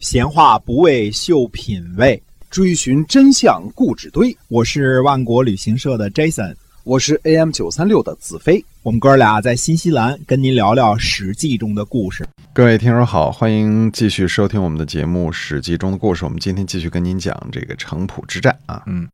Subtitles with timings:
[0.00, 4.36] 闲话不为秀品味，追寻真相故纸堆。
[4.46, 8.64] 我是万国旅行社的 Jason，我是 AM 九三六的子飞。
[8.84, 12.24] 我们哥俩在新西兰跟您聊聊《史记》中的故事。
[12.52, 16.24] 各位听众好，欢迎继续收听我们的节目《史记》中的故事。
[16.24, 18.84] 我们今天继续跟您讲这个城濮之战啊。
[18.86, 19.08] 嗯。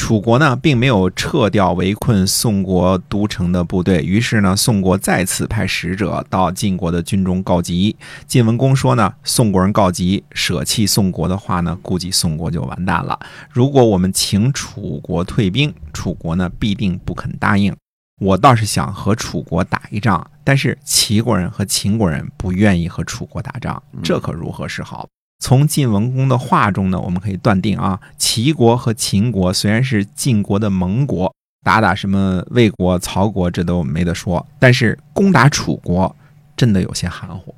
[0.00, 7.94] 楚国呢，并没有撤掉围困宋国都城的部队，于是呢，宋国再次派使者到晋国的军中告急。
[8.26, 13.20] 晋文公说呢，宋国人告急，舍弃宋国的话呢，估计宋国就完蛋了。
[13.50, 17.76] 如果我们请楚国退兵，楚国呢必定不肯答应。
[18.20, 25.06] 我倒是想和楚国打一仗，但是齐国人和秦国人不愿意和楚国打仗，这可如何是好？
[25.40, 36.14] 从晋文公的话中呢，我们可以断定啊，齐国和秦国虽然是晋国的盟国，打打什么魏国、曹国这都没得说，但是攻打楚国
[36.56, 37.54] 真的有些含糊。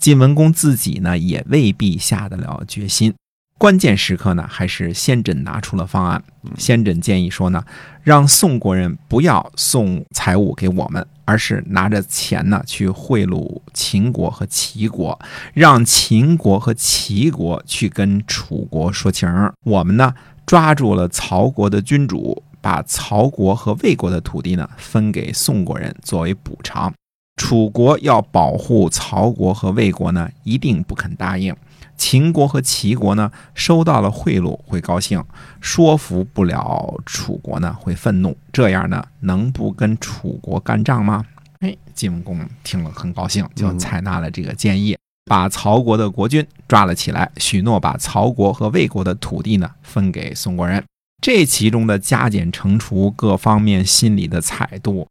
[0.00, 3.12] 晋文公自己呢，也未必下得了决心。
[3.56, 6.22] 关键时刻呢，还是先轸拿出了方案。
[6.58, 7.64] 先轸建议说呢，
[8.02, 15.18] 让宋国人不要送财物给我们，而是拿着钱呢去贿赂秦国和齐国，
[15.54, 19.28] 让秦国和齐国去跟楚国说情。
[19.64, 20.12] 我们呢
[20.44, 26.92] 抓住了曹国的君主，把曹国和魏国的土地呢分给宋国人作为补偿。
[27.36, 31.54] 楚国要保护曹国和魏国呢，一定不肯答应。
[31.96, 35.24] 秦国和齐国呢，收到了贿赂会高兴，
[35.60, 41.24] 说服不了楚国呢会愤怒，这样呢能不跟楚国干仗吗？
[41.60, 50.84] 哎，晋文公听了很高兴，就采纳了这个建议，把曹国的国君抓了起来，许诺把曹国和魏国的土地呢分给宋国人。
[51.22, 55.08] 这其中的加减乘除，各方面心理的彩度，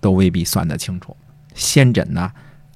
[0.00, 1.16] 都未必算得清楚。
[1.54, 2.30] 先轸呢？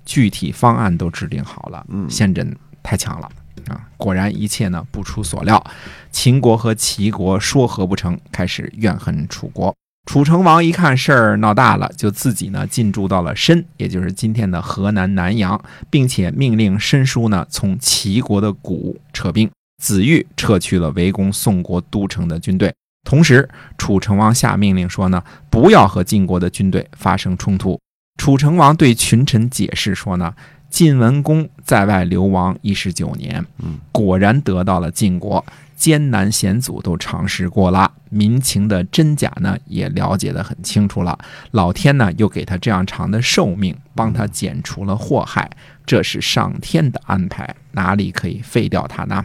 [0.06, 2.50] 具体方案都制定好了，嗯，先轸
[2.82, 3.28] 太强了
[3.68, 3.86] 啊！
[3.98, 5.62] 果然一切呢不出所料，
[6.10, 9.74] 秦国和齐国说和不成，开始怨恨楚国。
[10.08, 19.50] 楚成王一看事儿闹大了，就自己呢进驻到了申，也就是今天的河南南阳，并且命令申叔呢从齐国的谷撤兵，
[19.82, 22.72] 子玉撤去了围攻宋国都城的军队。
[23.02, 27.76] 同时，楚成王下命令说呢，不要和晋国的军队发生冲突。
[28.16, 30.34] 楚成王对群臣解释说呢，
[30.70, 33.44] 晋文公在外流亡一十九年，
[33.92, 35.44] 果然得到了晋国，
[35.76, 41.18] 艰难险阻都尝试过了，民情的真假呢也了解得很清楚了。
[41.50, 45.50] 老天呢又给他这样长的寿命，帮他减除了祸害，
[45.84, 49.24] 这是上天的安排，哪里可以废掉他呢？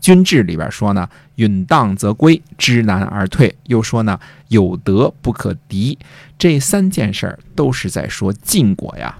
[0.00, 3.54] 军制里边说呢，允当则归，知难而退。
[3.64, 4.18] 又说呢，
[4.48, 5.98] 有德不可敌。
[6.38, 9.14] 这三件事儿都是在说晋国呀。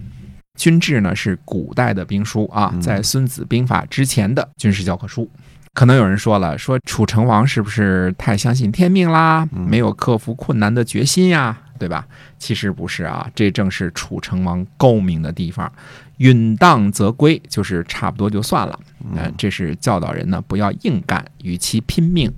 [0.57, 5.31] 军制呢是古代的兵书啊，在《孙子兵法》之前的军事教科书。
[5.73, 9.49] 可能有人说了，说楚成王是不是太相信天命啦？
[9.53, 12.07] 没有克服困难的决心呀，对吧？
[12.39, 15.73] 其实不是啊，这正是楚成王高明的地方。
[16.19, 18.79] 允当则归，就是差不多就算了。
[19.17, 22.31] 嗯，这是教导人呢，不要硬干，与其拼命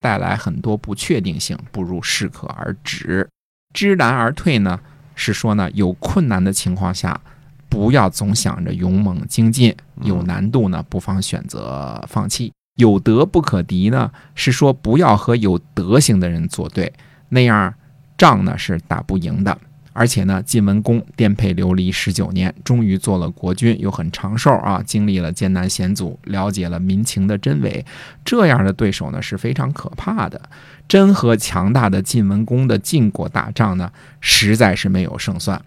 [0.00, 3.28] 带来很多不确定性，不如适可而止。
[3.74, 4.80] 知难而退呢，
[5.14, 7.20] 是说呢，有困难的情况下，
[7.68, 9.70] 不要总想着勇猛精进；
[10.00, 12.50] 有难度呢，不妨选择放弃。
[12.76, 16.90] 有德不可敌呢，是说不要和有德行的人作对，
[17.28, 17.74] 那样
[18.16, 19.56] 仗呢是打不赢的。
[19.98, 27.82] 而且呢，晋文公颠沛流离十九年，终于做了国君，又很长寿啊，经历了艰难险阻，了解了民情的真伪。
[28.22, 30.38] 这样的对手呢是非常可怕的。
[30.86, 33.90] 真和强大的晋文公的晋国打仗呢，
[34.20, 35.58] 实在是没有胜算。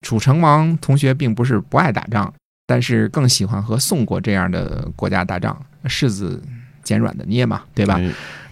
[0.00, 2.32] 楚成王同学并不是不爱打仗，
[2.66, 6.42] 但是更喜欢和宋国这样的国家打仗，柿子
[6.82, 8.00] 捡软的捏嘛，对吧？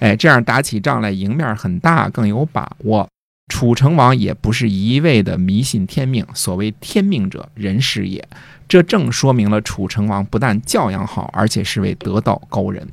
[0.01, 3.09] 哎，这样打起仗来赢面很大，更有把握。
[3.49, 8.27] 楚成王也不是一味的迷信天命，所谓天命者，人是也。
[8.67, 12.89] 这正说明了楚成王不但教养好，而且是位得道高人。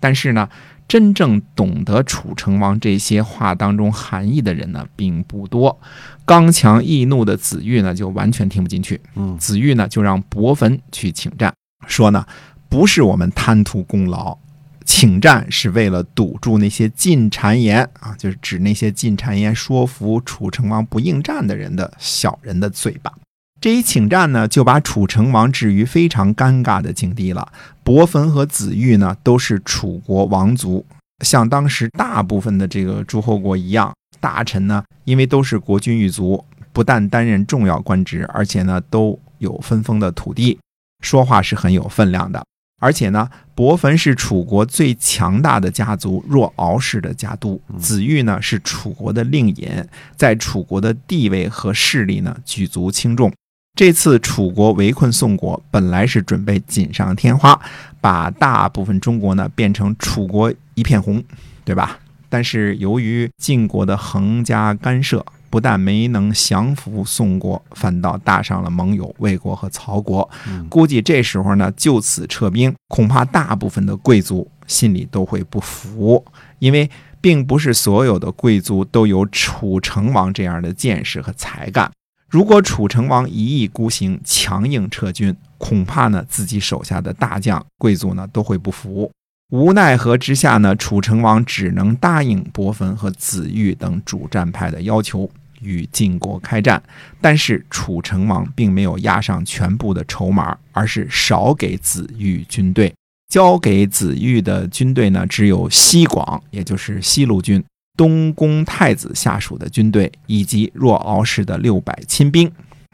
[0.00, 0.48] 但是呢，
[0.88, 5.78] 真正懂得楚成王这些话当中含义的人呢，并不多。
[6.24, 9.00] 刚强易怒的子玉呢，就完全听不进去。
[9.14, 11.54] 嗯，子玉呢，就让伯坟去请战，
[11.86, 12.26] 说呢，
[12.68, 14.38] 不是我们贪图功劳。
[14.86, 23.12] 请战是为了堵住那些进谗言啊，就是指那些进谗言说服楚成王不应战的人的小人的嘴巴。
[23.60, 27.52] 这一请战呢，就把楚成王置于非常尴尬的境地了。
[27.82, 30.86] 伯坟和子玉呢，都是楚国王族，
[31.24, 40.58] 像当时大部分的这个诸侯国一样，大臣呢，因为都是国君一族，不但担任重要官职，而且呢，都有分封的土地，
[41.00, 42.44] 说话是很有分量的。
[42.78, 49.84] 而且呢，伯坟是楚国最强大的家族若敖氏的家督，子玉呢是楚国的令尹，
[50.16, 53.32] 在楚国的地位和势力呢举足轻重。
[53.74, 57.58] 这次楚国围困宋国，本来是准备锦上添花，
[58.00, 61.22] 把大部分中国呢变成楚国一片红，
[61.64, 61.98] 对吧？
[62.28, 70.28] 但是由于晋国的横加干涉，不但没能降服宋国，反倒搭上了盟友魏国和曹国。
[70.68, 76.24] 估计这时候呢，就此撤兵，恐怕大部分的贵族心里都会不服，
[76.58, 76.90] 因为
[77.20, 81.90] 并不是所有的贵族都有楚成王这样的见识和才干。
[82.28, 89.10] 如果楚成王一意孤行，强硬撤军，恐怕呢自己手下的大将、贵族呢都会不服。
[89.50, 96.82] 无奈何之下呢，楚成王只能答应伯坟和子玉等主战派的要求，与晋国开战。
[97.20, 102.92] 但是楚成王并没有押上全部的筹码，而是少给子玉军队，
[103.28, 107.62] 交给子玉的军队呢只有西广，也就是西路军。
[107.96, 112.50] 东宫太子下属的军队以及若敖氏的六百亲兵，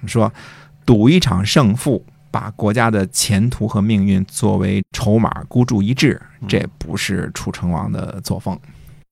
[0.07, 0.33] 说
[0.85, 8.59] 赌一场胜负，把国家的前途和命运作为筹码孤注一掷，这不是楚成王的作风。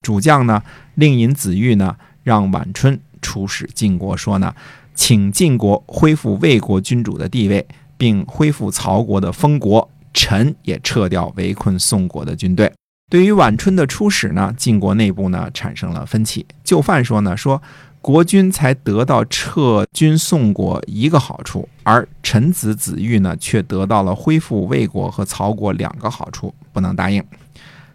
[0.00, 0.62] 主将呢，
[0.94, 4.52] 令尹子玉呢，让晚春出使晋国，说呢，
[4.94, 7.64] 请晋国恢复魏国君主的地位，
[7.98, 12.72] 并恢复曹国的封国，臣也撤掉围困宋国的军队。
[13.10, 16.46] 对于晚春的出使呢，晋国内部呢产生了分歧。
[16.62, 17.60] 就范说呢，说
[18.00, 27.22] 国君才得到撤军宋国一个好处，而臣子子玉呢却得到了恢复魏国和曹国两个好处，不能答应。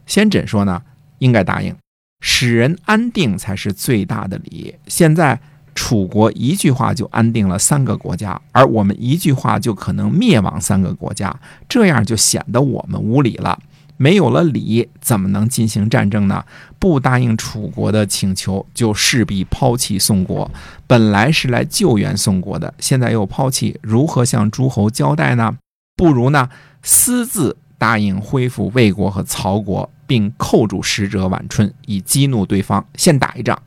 [0.06, 0.81] 先轸说呢，
[1.19, 1.73] 应该答应，
[2.19, 4.75] 使人安定才是最大的礼。
[4.88, 5.39] 现在
[5.73, 11.33] 楚国一句话就安定了三个国家，而我们一句话就可能灭亡三个国家，
[11.69, 13.57] 这样就显得我们无礼了。
[13.97, 16.44] 没有了礼，怎么能进行战争呢？
[16.80, 20.51] 不答应楚国的请求，就势必抛弃宋国。
[20.86, 25.56] 本来是来救援宋国的，现在又抛弃，如何向诸侯交代呢？
[25.95, 26.50] 不如呢，
[26.83, 33.57] 私自答应恢复魏国和曹国，并扣住使者晚春，以激怒对方，先打一仗，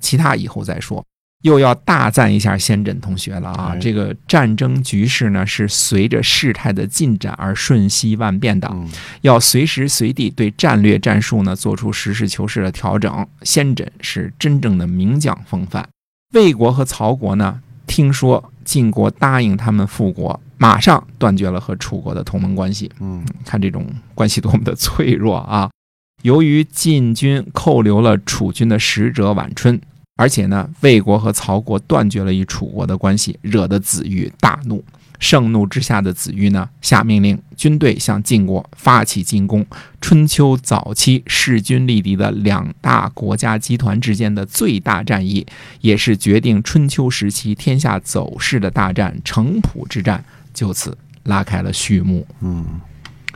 [0.00, 1.04] 其他以后再说。
[1.44, 3.76] 又要大赞一下先轸同学了啊！
[3.78, 8.74] 这个战争局势呢，是随着事态的进展而瞬息万变的，
[9.20, 13.26] 要随时随地对战略战术呢做出实事求是的调整。
[13.42, 15.86] 先轸是真正的名将风范。
[16.32, 22.90] 魏国和曹国呢，听说晋国答应他们复国，马上断绝了和楚国的同盟关系。
[23.00, 25.68] 嗯，看这种关系多么的脆弱啊！
[26.22, 29.78] 由于晋军扣留了楚军的使者晚春。
[30.16, 34.84] 而且呢，魏国和曹国断绝了与楚国的关系，惹得子玉大怒。
[35.20, 39.64] 盛怒之下的子玉呢，下命令军队向晋国发起进攻。
[40.00, 45.46] 春秋早期势均力敌的两大国家集团之间的最大战役，
[45.80, 50.22] 也是决定春秋时期天下走势的大战——城濮之战，
[50.52, 52.26] 就此拉开了序幕。
[52.40, 52.80] 嗯，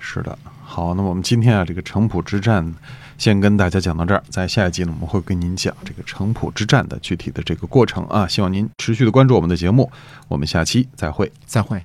[0.00, 0.38] 是的。
[0.64, 2.74] 好，那我们今天啊，这个城濮之战。
[3.18, 9.90] 先跟大家讲到这儿，在下一集呢，我们会跟您讲这个城濮之战的具体的这个过程啊，希望您持续的关注我们的节目，
[10.28, 11.84] 我们下期再会，再会。